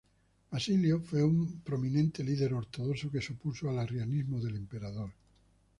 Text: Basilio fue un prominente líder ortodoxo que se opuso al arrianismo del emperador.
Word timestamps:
Basilio 0.49 0.99
fue 0.99 1.23
un 1.23 1.59
prominente 1.63 2.23
líder 2.23 2.55
ortodoxo 2.55 3.11
que 3.11 3.21
se 3.21 3.33
opuso 3.33 3.69
al 3.69 3.77
arrianismo 3.77 4.39
del 4.41 4.55
emperador. 4.55 5.11